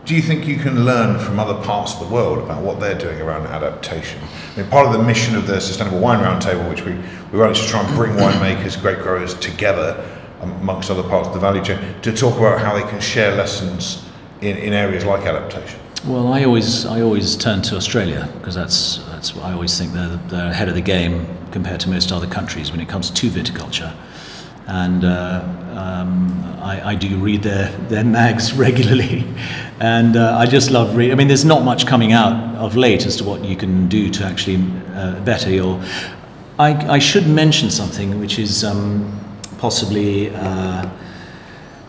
Do 0.06 0.14
you 0.14 0.22
think 0.22 0.46
you 0.46 0.58
can 0.58 0.86
learn 0.86 1.18
from 1.18 1.40
other 1.40 1.56
parts 1.64 1.96
of 1.96 2.02
the 2.02 2.14
world 2.14 2.38
about 2.38 2.62
what 2.62 2.80
they're 2.80 3.00
doing 3.00 3.20
around 3.20 3.48
adaptation? 3.48 4.22
I 4.56 4.62
mean, 4.62 4.70
part 4.70 4.86
of 4.86 4.94
the 4.94 5.02
mission 5.02 5.36
of 5.36 5.48
the 5.48 5.60
Sustainable 5.60 5.98
Wine 5.98 6.20
Roundtable, 6.20 6.70
which 6.70 6.86
we, 6.86 6.94
we 7.32 7.40
run, 7.40 7.50
is 7.50 7.62
to 7.62 7.68
try 7.68 7.84
and 7.84 7.96
bring 7.96 8.12
winemakers, 8.12 8.80
grape 8.80 9.00
growers 9.00 9.34
together 9.40 10.08
amongst 10.42 10.92
other 10.92 11.02
parts 11.02 11.28
of 11.28 11.34
the 11.34 11.40
value 11.40 11.64
chain 11.64 11.80
to 12.04 12.16
talk 12.16 12.38
about 12.38 12.60
how 12.60 12.76
they 12.76 12.88
can 12.92 13.02
share 13.02 13.36
lessons 13.36 14.06
in, 14.42 14.56
in 14.58 14.74
areas 14.74 15.04
like 15.04 15.26
adaptation. 15.26 15.80
Well, 16.06 16.34
I 16.34 16.44
always 16.44 16.86
I 16.86 17.00
always 17.00 17.38
turn 17.38 17.62
to 17.62 17.78
Australia 17.78 18.30
because 18.38 18.56
that's 18.56 18.98
that's 19.10 19.38
I 19.38 19.54
always 19.54 19.78
think 19.78 19.94
they're 19.94 20.20
they're 20.28 20.50
ahead 20.50 20.68
of 20.68 20.76
the 20.76 20.82
game 20.82 21.26
compared 21.52 21.80
to 21.80 21.90
most 21.90 22.12
other 22.12 22.28
countries 22.28 22.72
when 22.72 22.82
it 22.82 22.90
comes 22.90 23.10
to 23.10 23.30
viticulture, 23.30 23.96
and 24.68 25.06
uh, 25.06 25.42
um, 25.78 26.44
I, 26.62 26.90
I, 26.90 26.96
do 26.96 27.18
read 27.20 27.44
their 27.44 27.72
their 27.88 28.04
mags 28.04 28.52
regularly, 28.68 29.24
and 29.80 30.18
uh, 30.18 30.38
I 30.38 30.46
just 30.46 30.72
love 30.72 30.94
reading. 30.98 31.14
I 31.14 31.16
mean, 31.16 31.30
there's 31.30 31.46
not 31.46 31.64
much 31.64 31.88
coming 31.88 32.12
out 32.12 32.34
of 32.58 32.76
late 32.76 33.06
as 33.06 33.16
to 33.18 33.24
what 33.24 33.46
you 33.46 33.56
can 33.56 33.88
do 33.88 34.10
to 34.10 34.26
actually 34.26 34.62
uh, 34.96 35.22
better 35.22 35.50
your. 35.50 35.82
I, 36.60 36.96
I 36.96 37.00
should 37.00 37.28
mention 37.28 37.70
something 37.70 38.20
which 38.20 38.40
is 38.40 38.66
um, 38.66 39.10
possibly 39.58 40.36
uh, 40.36 40.90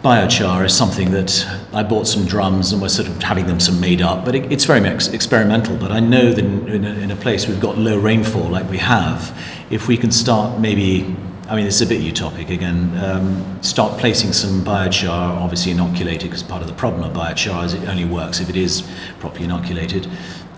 biochar 0.04 0.66
is 0.66 0.76
something 0.76 1.12
that 1.12 1.46
I 1.72 1.82
bought 1.82 2.06
some 2.06 2.26
drums 2.26 2.74
and 2.74 2.82
we're 2.82 2.90
sort 2.90 3.08
of 3.08 3.22
having 3.22 3.46
them 3.46 3.58
some 3.58 3.80
made 3.80 4.02
up, 4.02 4.22
but 4.26 4.34
it, 4.34 4.52
it's 4.52 4.66
very 4.66 4.86
ex- 4.86 5.08
experimental. 5.08 5.78
But 5.78 5.92
I 5.92 6.00
know 6.00 6.30
that 6.30 6.44
in, 6.44 6.68
in, 6.68 6.84
a, 6.84 6.94
in, 6.96 7.10
a, 7.10 7.16
place 7.16 7.48
we've 7.48 7.58
got 7.58 7.78
low 7.78 7.98
rainfall 7.98 8.50
like 8.50 8.68
we 8.68 8.76
have, 8.76 9.34
if 9.70 9.88
we 9.88 9.96
can 9.96 10.12
start 10.12 10.60
maybe, 10.60 11.16
I 11.48 11.56
mean, 11.56 11.66
it's 11.66 11.80
a 11.80 11.86
bit 11.86 12.02
utopic 12.02 12.50
again, 12.50 12.94
um, 13.02 13.62
start 13.62 13.98
placing 13.98 14.34
some 14.34 14.62
biochar, 14.62 15.08
obviously 15.08 15.72
inoculated, 15.72 16.28
because 16.28 16.42
part 16.42 16.60
of 16.60 16.68
the 16.68 16.74
problem 16.74 17.02
of 17.02 17.16
biochar 17.16 17.64
is 17.64 17.72
it 17.72 17.88
only 17.88 18.04
works 18.04 18.40
if 18.40 18.50
it 18.50 18.56
is 18.56 18.86
properly 19.20 19.44
inoculated, 19.44 20.06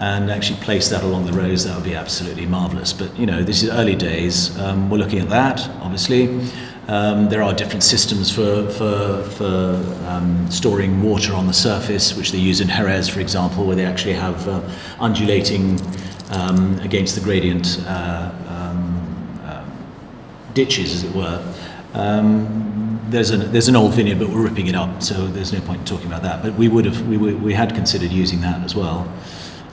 and 0.00 0.28
actually 0.28 0.58
place 0.58 0.88
that 0.88 1.04
along 1.04 1.24
the 1.24 1.32
roads, 1.32 1.64
that 1.64 1.76
would 1.76 1.84
be 1.84 1.94
absolutely 1.94 2.46
marvellous. 2.46 2.92
But, 2.92 3.16
you 3.16 3.26
know, 3.26 3.44
this 3.44 3.62
is 3.62 3.70
early 3.70 3.94
days. 3.94 4.58
Um, 4.58 4.90
we're 4.90 4.98
looking 4.98 5.20
at 5.20 5.28
that, 5.28 5.68
obviously. 5.82 6.26
Um, 6.88 7.28
there 7.28 7.42
are 7.42 7.52
different 7.52 7.82
systems 7.82 8.30
for, 8.30 8.70
for, 8.70 9.24
for 9.30 9.84
um, 10.06 10.48
storing 10.50 11.02
water 11.02 11.34
on 11.34 11.48
the 11.48 11.52
surface, 11.52 12.16
which 12.16 12.30
they 12.30 12.38
use 12.38 12.60
in 12.60 12.68
Jerez, 12.68 13.08
for 13.08 13.18
example, 13.18 13.66
where 13.66 13.74
they 13.74 13.84
actually 13.84 14.14
have 14.14 14.46
uh, 14.46 14.60
undulating 15.00 15.80
um, 16.30 16.78
against 16.80 17.16
the 17.16 17.20
gradient 17.20 17.82
uh, 17.86 18.30
um, 18.48 19.40
uh, 19.44 19.64
ditches, 20.54 20.94
as 20.94 21.04
it 21.04 21.14
were. 21.16 21.54
Um, 21.94 23.00
there's 23.08 23.30
an, 23.30 23.50
there's 23.50 23.68
an 23.68 23.74
old 23.74 23.94
vineyard, 23.94 24.20
but 24.20 24.28
we're 24.28 24.42
ripping 24.42 24.68
it 24.68 24.76
up, 24.76 25.02
so 25.02 25.26
there's 25.26 25.52
no 25.52 25.60
point 25.60 25.80
in 25.80 25.86
talking 25.86 26.06
about 26.06 26.22
that. 26.22 26.40
But 26.40 26.54
we 26.54 26.68
would 26.68 26.84
have, 26.84 27.06
we, 27.08 27.16
we 27.16 27.52
had 27.52 27.74
considered 27.74 28.12
using 28.12 28.40
that 28.42 28.62
as 28.62 28.76
well. 28.76 29.12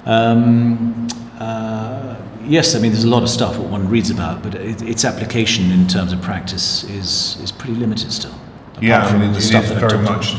Um, 0.06 1.08
uh, 1.44 2.16
yes, 2.46 2.76
I 2.76 2.80
mean, 2.80 2.92
there's 2.92 3.04
a 3.04 3.10
lot 3.10 3.24
of 3.24 3.30
stuff 3.30 3.58
what 3.58 3.70
one 3.70 3.90
reads 3.90 4.10
about, 4.10 4.42
but 4.44 4.56
it, 4.56 4.82
its 4.82 5.04
application 5.06 5.72
in 5.72 5.88
terms 5.88 6.14
of 6.14 6.22
practice 6.22 6.84
is 6.86 7.38
is 7.42 7.52
pretty 7.52 7.76
limited 7.76 8.12
still. 8.12 8.36
Yeah, 8.82 9.06
I 9.06 9.18
mean, 9.18 9.32
it, 9.32 9.38
it 9.38 9.64
is 9.64 9.72
very 9.72 10.02
much 10.02 10.36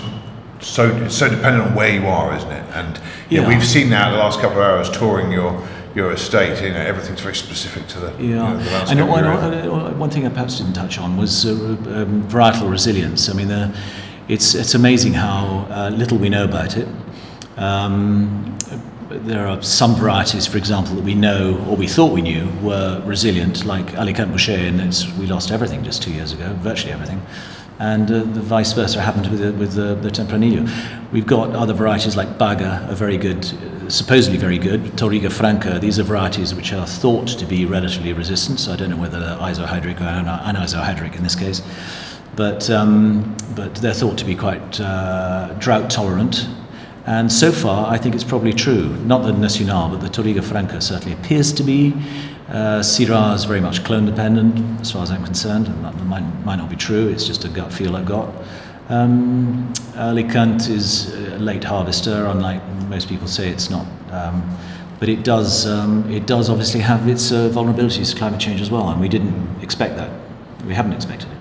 so 0.65 0.91
it's 0.97 1.17
so 1.17 1.29
dependent 1.29 1.65
on 1.65 1.75
where 1.75 1.93
you 1.93 2.07
are, 2.07 2.35
isn't 2.37 2.51
it? 2.51 2.65
And 2.75 3.01
yeah, 3.29 3.47
we've 3.47 3.65
seen 3.65 3.91
that 3.91 4.11
the 4.11 4.17
last 4.17 4.41
couple 4.41 4.59
of 4.59 4.65
hours 4.65 4.91
touring 4.91 5.31
your 5.31 5.63
your 5.95 6.13
estate. 6.13 6.63
You 6.63 6.71
know, 6.71 6.81
everything's 6.81 7.21
very 7.21 7.35
specific 7.35 7.87
to 7.89 8.01
the 8.01 8.11
yeah. 8.13 8.19
You 8.19 8.35
know, 8.35 8.57
the 8.57 8.91
and 8.91 9.09
one, 9.09 9.25
uh, 9.25 9.91
one 9.95 10.11
thing 10.11 10.27
I 10.27 10.31
perhaps 10.31 10.59
didn't 10.59 10.73
touch 10.73 10.99
on 10.99 11.17
was 11.17 11.45
uh, 11.45 11.51
um, 11.51 12.23
varietal 12.29 12.71
resilience. 12.71 13.29
I 13.29 13.35
mean, 13.35 13.49
the, 13.49 13.77
it's 14.29 14.55
it's 14.55 14.75
amazing 14.75 15.15
how 15.15 15.67
uh, 15.71 15.91
little 15.91 16.19
we 16.19 16.29
know 16.29 16.45
about 16.45 16.77
it. 16.77 16.89
Um, 17.57 18.57
there 19.23 19.47
are 19.47 19.63
some 19.63 19.95
varieties, 19.95 20.47
for 20.47 20.59
example, 20.59 20.95
that 20.97 21.05
we 21.05 21.15
know 21.15 21.65
or 21.69 21.77
we 21.77 21.87
thought 21.87 22.13
we 22.13 22.23
knew 22.23 22.49
were 22.63 23.01
resilient, 23.05 23.65
like 23.65 23.95
Alicante 23.95 24.33
Bouschet, 24.33 24.69
and 24.69 24.81
it's, 24.81 25.11
we 25.15 25.27
lost 25.27 25.51
everything 25.51 25.85
just 25.85 26.03
two 26.03 26.13
years 26.13 26.33
ago, 26.33 26.53
virtually 26.61 26.93
everything. 26.93 27.21
And 27.79 28.11
uh, 28.11 28.19
the 28.21 28.41
vice 28.41 28.73
versa 28.73 29.01
happened 29.01 29.29
with 29.29 29.41
the, 29.41 29.53
with 29.53 29.73
the, 29.73 29.95
the 29.97 30.09
Tempranillo. 30.09 30.71
We've 31.13 31.27
got 31.27 31.51
other 31.51 31.75
varieties 31.75 32.17
like 32.17 32.39
Baga, 32.39 32.87
a 32.89 32.95
very 32.95 33.17
good, 33.17 33.45
uh, 33.45 33.91
supposedly 33.91 34.39
very 34.39 34.59
good. 34.59 34.83
Touriga 34.97 35.31
Franca, 35.31 35.79
these 35.81 35.99
are 35.99 36.05
varieties 36.05 36.55
which 36.55 36.73
are 36.73 36.87
thought 36.87 37.27
to 37.29 37.47
be 37.47 37.67
relatively 37.67 38.13
resistant. 38.13 38.61
So 38.61 38.73
I 38.73 38.77
don't 38.77 38.91
know 38.91 38.97
whether 38.97 39.19
they're 39.19 39.39
isohydric 39.39 40.01
or 40.01 40.05
an 40.05 40.27
anisohydric 40.27 41.17
in 41.17 41.25
this 41.25 41.35
case, 41.35 41.63
but 42.37 42.71
um, 42.71 43.37
but 43.55 43.75
they're 43.77 43.95
thought 43.95 44.19
to 44.19 44.25
be 44.25 44.35
quite 44.35 44.81
uh, 44.81 45.55
drought 45.59 45.91
tolerant 45.91 46.47
and 47.07 47.31
so 47.31 47.53
far, 47.53 47.93
I 47.93 47.99
think 47.99 48.15
it's 48.15 48.25
probably 48.25 48.53
true. 48.53 48.89
Not 49.05 49.25
the 49.25 49.33
Nacional, 49.33 49.91
but 49.91 50.01
the 50.01 50.09
Touriga 50.09 50.43
Franca 50.43 50.81
certainly 50.81 51.13
appears 51.13 51.53
to 51.53 51.63
be. 51.63 51.93
Uh, 52.49 52.81
Syrah 52.81 53.35
is 53.35 53.45
very 53.45 53.61
much 53.61 53.85
clone 53.85 54.07
dependent, 54.07 54.81
as 54.81 54.93
far 54.93 55.03
as 55.03 55.11
I'm 55.11 55.25
concerned. 55.25 55.69
And 55.69 55.85
that 55.85 55.95
might, 56.05 56.25
might 56.45 56.57
not 56.57 56.71
be 56.71 56.77
true, 56.77 57.09
it's 57.09 57.27
just 57.27 57.45
a 57.45 57.49
gut 57.49 57.73
feel 57.73 57.95
I've 57.95 58.07
got. 58.07 58.33
Um, 58.89 59.73
Alicante 59.97 60.73
is 60.73 61.13
a 61.15 61.39
late 61.39 61.65
harvester, 61.65 62.27
unlike 62.27 62.63
most 62.89 63.09
people 63.09 63.27
say 63.27 63.49
it's 63.49 63.71
not. 63.71 63.87
Um, 64.11 64.57
but 64.99 65.09
it 65.09 65.25
does, 65.25 65.67
um, 65.67 66.11
it 66.11 66.27
does 66.27 66.49
obviously 66.49 66.81
have 66.81 67.07
its 67.09 67.33
uh, 67.33 67.51
vulnerabilities 67.51 68.13
to 68.13 68.17
climate 68.17 68.41
change 68.41 68.61
as 68.63 68.71
well, 68.71 68.89
and 68.89 69.01
we 69.01 69.09
didn't 69.09 69.63
expect 69.63 69.97
that. 69.97 70.11
We 70.67 70.73
haven't 70.75 70.93
expected 70.95 71.29
it. 71.31 71.39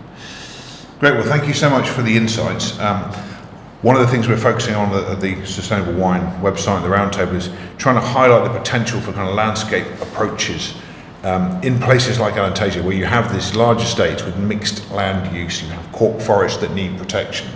Great, 1.00 1.14
well, 1.14 1.24
thank 1.24 1.48
you 1.48 1.54
so 1.54 1.70
much 1.70 1.88
for 1.88 2.02
the 2.02 2.18
insights. 2.18 2.78
Um, 2.80 3.14
one 3.84 3.98
of 3.98 4.02
the 4.02 4.08
things 4.08 4.30
we're 4.30 4.38
focusing 4.38 4.76
on 4.76 4.94
at 4.94 5.20
the 5.20 5.46
Sustainable 5.46 5.94
Wine 5.94 6.22
website, 6.42 6.82
the 6.84 6.88
roundtable, 6.88 7.36
is 7.36 7.50
trying 7.78 7.96
to 7.96 8.02
highlight 8.02 8.50
the 8.50 8.58
potential 8.58 9.02
for 9.02 9.12
kind 9.12 9.28
of 9.28 9.36
landscape 9.36 9.86
approaches 10.02 10.74
um, 11.24 11.62
in 11.64 11.78
places 11.80 12.18
like 12.18 12.36
Alentejo, 12.36 12.82
where 12.82 12.96
you 12.96 13.04
have 13.04 13.34
these 13.34 13.56
large 13.56 13.82
estates 13.82 14.24
with 14.24 14.38
mixed 14.38 14.90
land 14.92 15.36
use, 15.36 15.62
you 15.62 15.68
have 15.68 15.92
cork 15.92 16.22
forests 16.22 16.60
that 16.62 16.74
need 16.74 16.98
protection. 16.98 17.50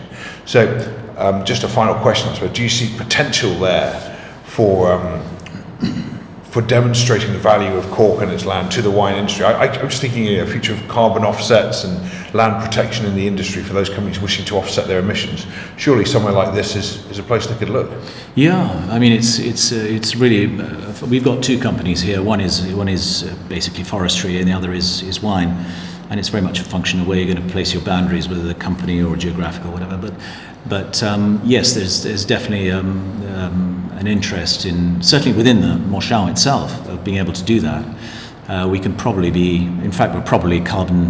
So, 0.45 0.67
um, 1.17 1.45
just 1.45 1.63
a 1.63 1.67
final 1.67 1.95
question, 1.95 2.29
I 2.29 2.33
suppose, 2.33 2.51
do 2.53 2.61
you 2.61 2.69
see 2.69 2.95
potential 2.97 3.53
there 3.55 3.93
for 4.43 4.91
um, 4.91 5.23
for 6.57 6.63
demonstrating 6.63 7.31
the 7.33 7.37
value 7.37 7.71
of 7.77 7.85
cork 7.91 8.19
and 8.23 8.31
its 8.31 8.43
land 8.43 8.71
to 8.71 8.81
the 8.81 8.89
wine 8.89 9.13
industry. 9.13 9.45
I, 9.45 9.67
am 9.67 9.87
just 9.87 10.01
thinking 10.01 10.39
a 10.39 10.47
future 10.47 10.73
of 10.73 10.87
carbon 10.87 11.23
offsets 11.23 11.83
and 11.83 12.33
land 12.33 12.63
protection 12.63 13.05
in 13.05 13.13
the 13.13 13.27
industry 13.27 13.61
for 13.61 13.73
those 13.73 13.89
companies 13.89 14.19
wishing 14.19 14.43
to 14.45 14.57
offset 14.57 14.87
their 14.87 14.97
emissions. 14.97 15.45
Surely 15.77 16.03
somewhere 16.03 16.33
like 16.33 16.55
this 16.55 16.75
is, 16.75 17.05
is 17.11 17.19
a 17.19 17.23
place 17.23 17.45
they 17.45 17.55
could 17.57 17.69
look. 17.69 17.91
Yeah, 18.33 18.65
I 18.89 18.97
mean 18.97 19.11
it's 19.11 19.37
it's 19.37 19.71
uh, 19.71 19.75
it's 19.75 20.15
really 20.15 20.59
uh, 20.59 21.05
we've 21.05 21.23
got 21.23 21.43
two 21.43 21.59
companies 21.59 22.01
here. 22.01 22.23
One 22.23 22.41
is 22.41 22.63
one 22.73 22.89
is 22.89 23.25
uh, 23.25 23.35
basically 23.47 23.83
forestry, 23.83 24.39
and 24.39 24.47
the 24.47 24.53
other 24.53 24.73
is 24.73 25.03
is 25.03 25.21
wine 25.21 25.63
and 26.09 26.19
it's 26.19 26.29
very 26.29 26.41
much 26.41 26.59
a 26.59 26.63
function 26.63 27.01
of 27.01 27.07
where 27.07 27.17
you're 27.19 27.31
going 27.31 27.45
to 27.45 27.53
place 27.53 27.73
your 27.73 27.83
boundaries, 27.83 28.29
whether 28.29 28.41
the 28.41 28.55
company 28.55 29.03
or 29.03 29.15
geographic 29.17 29.65
or 29.65 29.71
whatever. 29.71 29.97
But, 29.97 30.13
but 30.65 31.03
um, 31.03 31.41
yes, 31.43 31.73
there's 31.73 32.03
there's 32.03 32.25
definitely 32.25 32.71
um, 32.71 32.89
um, 33.35 33.76
an 33.97 34.07
interest 34.07 34.65
in 34.65 35.01
certainly 35.01 35.35
within 35.35 35.61
the 35.61 35.75
Mouchão 35.89 36.29
itself 36.29 36.87
of 36.87 37.03
being 37.03 37.17
able 37.17 37.33
to 37.33 37.43
do 37.43 37.59
that. 37.59 37.85
Uh, 38.47 38.67
we 38.71 38.79
can 38.79 38.95
probably 38.95 39.31
be, 39.31 39.57
in 39.57 39.91
fact, 39.91 40.13
we're 40.13 40.21
probably 40.21 40.61
carbon 40.61 41.07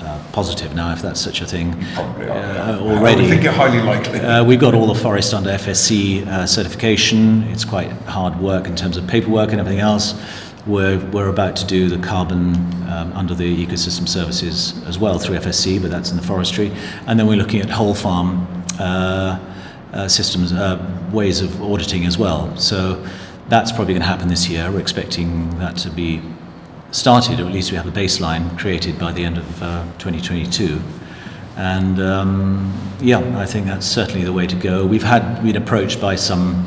uh, 0.00 0.20
positive 0.32 0.74
now, 0.74 0.92
if 0.92 1.00
that's 1.00 1.20
such 1.20 1.40
a 1.40 1.46
thing. 1.46 1.72
Probably 1.94 2.28
uh, 2.28 2.80
already. 2.80 3.26
I 3.26 3.28
think 3.28 3.44
it 3.44 3.52
highly 3.52 3.80
likely. 3.82 4.18
Uh, 4.18 4.42
we've 4.44 4.58
got 4.58 4.74
all 4.74 4.86
the 4.86 5.00
forest 5.00 5.32
under 5.32 5.50
FSC 5.50 6.26
uh, 6.26 6.46
certification. 6.46 7.44
It's 7.44 7.64
quite 7.64 7.90
hard 8.06 8.40
work 8.40 8.66
in 8.66 8.74
terms 8.74 8.96
of 8.96 9.06
paperwork 9.06 9.52
and 9.52 9.60
everything 9.60 9.80
else. 9.80 10.14
We're, 10.66 10.98
we're 11.10 11.28
about 11.28 11.54
to 11.56 11.66
do 11.66 11.88
the 11.88 11.98
carbon 11.98 12.54
um, 12.88 13.12
under 13.14 13.34
the 13.34 13.66
ecosystem 13.66 14.08
services 14.08 14.80
as 14.86 14.98
well 14.98 15.18
through 15.18 15.36
FSC, 15.36 15.82
but 15.82 15.90
that's 15.90 16.10
in 16.10 16.16
the 16.16 16.22
forestry. 16.22 16.72
And 17.06 17.18
then 17.18 17.26
we're 17.26 17.36
looking 17.36 17.60
at 17.60 17.70
whole 17.70 17.94
farm 17.94 18.46
uh, 18.78 19.38
uh, 19.92 20.08
systems, 20.08 20.52
uh, 20.52 20.78
ways 21.12 21.40
of 21.40 21.62
auditing 21.62 22.06
as 22.06 22.18
well. 22.18 22.56
So 22.56 23.06
that's 23.48 23.72
probably 23.72 23.94
going 23.94 24.02
to 24.02 24.08
happen 24.08 24.28
this 24.28 24.48
year. 24.48 24.70
We're 24.70 24.80
expecting 24.80 25.58
that 25.58 25.76
to 25.78 25.90
be 25.90 26.22
started, 26.90 27.40
or 27.40 27.46
at 27.46 27.52
least 27.52 27.70
we 27.70 27.76
have 27.76 27.86
a 27.86 27.90
baseline 27.90 28.58
created 28.58 28.98
by 28.98 29.12
the 29.12 29.24
end 29.24 29.38
of 29.38 29.62
uh, 29.62 29.84
2022. 29.98 30.80
And 31.56 32.00
um, 32.00 32.96
yeah, 33.00 33.18
I 33.38 33.46
think 33.46 33.66
that's 33.66 33.86
certainly 33.86 34.24
the 34.24 34.32
way 34.32 34.46
to 34.46 34.56
go. 34.56 34.86
We've 34.86 35.02
had 35.02 35.42
been 35.42 35.56
approached 35.56 36.00
by 36.00 36.16
some 36.16 36.66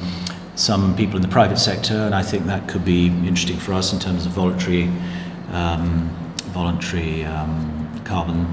some 0.56 0.96
people 0.96 1.18
in 1.18 1.22
the 1.22 1.28
private 1.28 1.58
sector, 1.58 1.96
and 1.96 2.16
I 2.16 2.24
think 2.24 2.46
that 2.46 2.70
could 2.70 2.86
be 2.86 3.08
interesting 3.08 3.58
for 3.58 3.74
us 3.74 3.92
in 3.92 4.00
terms 4.00 4.26
of 4.26 4.32
voluntary, 4.32 4.90
um, 5.52 6.10
voluntary 6.54 7.26
um, 7.26 8.02
carbon. 8.06 8.46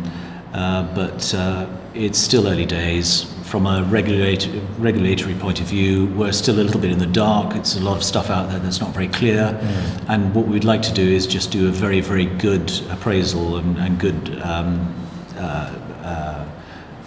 Uh, 0.53 0.93
but 0.95 1.33
uh, 1.33 1.67
it's 1.95 2.19
still 2.19 2.49
early 2.49 2.67
days. 2.67 3.32
From 3.53 3.67
a 3.67 3.83
regulatory, 3.83 4.61
regulatory 4.79 5.35
point 5.35 5.61
of 5.61 5.67
view, 5.67 6.07
we're 6.17 6.33
still 6.33 6.59
a 6.59 6.65
little 6.65 6.81
bit 6.81 6.91
in 6.91 6.99
the 6.99 7.07
dark. 7.07 7.55
It's 7.55 7.77
a 7.77 7.81
lot 7.81 7.99
of 7.99 8.03
stuff 8.03 8.31
out 8.31 8.49
there 8.49 8.59
that's 8.59 8.81
not 8.81 8.95
very 8.95 9.09
clear. 9.09 9.43
Mm. 9.43 10.09
And 10.09 10.35
what 10.35 10.47
we'd 10.47 10.65
like 10.65 10.81
to 10.81 10.95
do 10.95 11.07
is 11.07 11.27
just 11.27 11.51
do 11.51 11.69
a 11.69 11.71
very, 11.71 12.01
very 12.01 12.25
good 12.25 12.73
appraisal 12.89 13.59
and, 13.59 13.77
and 13.77 14.01
good, 14.01 14.41
um, 14.41 14.95
uh, 15.37 15.69
uh 16.03 16.45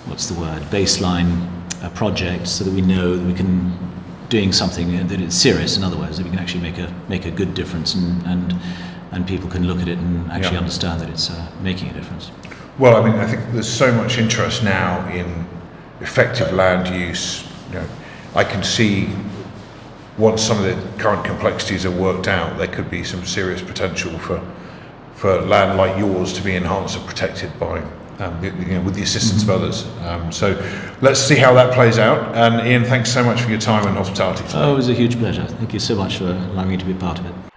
what's 0.05 0.27
the 0.27 0.39
word, 0.39 0.61
baseline 0.69 1.49
uh, 1.81 1.89
project 1.95 2.45
so 2.47 2.63
that 2.63 2.71
we 2.75 2.81
know 2.81 3.15
that 3.15 3.25
we 3.25 3.33
can 3.33 3.75
doing 4.29 4.51
something 4.51 5.07
that 5.07 5.19
it's 5.19 5.35
serious. 5.35 5.77
In 5.77 5.83
other 5.83 5.97
words, 5.97 6.17
that 6.17 6.25
we 6.25 6.29
can 6.29 6.37
actually 6.37 6.61
make 6.61 6.77
a 6.77 6.93
make 7.09 7.25
a 7.25 7.31
good 7.31 7.55
difference, 7.55 7.95
and 7.95 8.23
and, 8.27 8.53
and 9.13 9.27
people 9.27 9.49
can 9.49 9.65
look 9.65 9.79
at 9.79 9.87
it 9.87 9.97
and 9.97 10.31
actually 10.31 10.53
yeah. 10.53 10.59
understand 10.59 11.01
that 11.01 11.09
it's 11.09 11.31
uh, 11.31 11.51
making 11.63 11.89
a 11.89 11.93
difference. 11.93 12.29
Well, 12.77 13.01
I 13.01 13.09
mean, 13.09 13.19
I 13.19 13.25
think 13.25 13.41
there's 13.51 13.67
so 13.67 13.91
much 13.91 14.19
interest 14.19 14.63
now 14.63 15.09
in 15.09 15.47
effective 16.01 16.53
land 16.53 16.93
use. 16.93 17.47
You 17.69 17.79
know, 17.79 17.87
I 18.35 18.43
can 18.43 18.63
see 18.63 19.09
once 20.17 20.41
some 20.41 20.57
of 20.57 20.63
the 20.63 21.01
current 21.01 21.25
complexities 21.25 21.85
are 21.85 21.91
worked 21.91 22.27
out, 22.27 22.57
there 22.57 22.67
could 22.67 22.89
be 22.89 23.03
some 23.03 23.25
serious 23.25 23.61
potential 23.61 24.17
for 24.19 24.41
for 25.15 25.41
land 25.41 25.77
like 25.77 25.97
yours 25.97 26.33
to 26.33 26.41
be 26.41 26.55
enhanced 26.55 26.97
and 26.97 27.05
protected 27.05 27.57
by 27.57 27.81
um, 28.19 28.43
you 28.43 28.51
know, 28.51 28.81
with 28.81 28.95
the 28.95 29.01
assistance 29.01 29.43
mm-hmm. 29.43 29.51
of 29.51 29.61
others. 29.61 29.85
Um, 30.01 30.31
so 30.31 30.51
let's 31.01 31.19
see 31.19 31.35
how 31.35 31.53
that 31.53 31.73
plays 31.73 31.97
out. 31.97 32.35
And 32.35 32.61
Iain, 32.61 32.83
thanks 32.83 33.11
so 33.11 33.23
much 33.23 33.41
for 33.41 33.49
your 33.49 33.59
time 33.59 33.85
and 33.87 33.97
hospitality. 33.97 34.43
Today. 34.43 34.59
Oh, 34.59 34.73
it 34.73 34.75
was 34.75 34.89
a 34.89 34.93
huge 34.93 35.17
pleasure. 35.17 35.45
Thank 35.45 35.73
you 35.73 35.79
so 35.79 35.95
much 35.95 36.17
for 36.17 36.25
allowing 36.25 36.69
me 36.69 36.77
to 36.77 36.85
be 36.85 36.93
part 36.93 37.19
of 37.19 37.25
it. 37.25 37.54